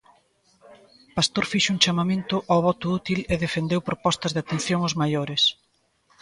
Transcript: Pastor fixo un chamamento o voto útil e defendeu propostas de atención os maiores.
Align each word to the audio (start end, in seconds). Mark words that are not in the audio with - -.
Pastor 1.17 1.45
fixo 1.51 1.69
un 1.75 1.81
chamamento 1.83 2.35
o 2.55 2.57
voto 2.67 2.85
útil 2.99 3.19
e 3.33 3.35
defendeu 3.45 3.79
propostas 3.89 4.31
de 4.33 4.41
atención 4.43 4.79
os 4.87 4.97
maiores. 5.01 5.41